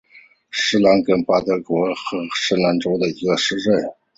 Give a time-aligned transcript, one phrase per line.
[0.49, 3.71] 施兰根巴德是德国黑森州的一个市镇。